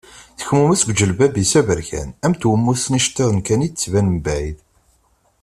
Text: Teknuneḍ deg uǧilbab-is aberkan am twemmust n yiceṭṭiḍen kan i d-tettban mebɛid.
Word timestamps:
Teknuneḍ 0.37 0.71
deg 0.83 0.89
uǧilbab-is 0.97 1.53
aberkan 1.59 2.09
am 2.25 2.33
twemmust 2.41 2.87
n 2.89 2.97
yiceṭṭiḍen 2.97 3.39
kan 3.47 3.65
i 3.65 3.69
d-tettban 3.69 4.07
mebɛid. 4.13 4.57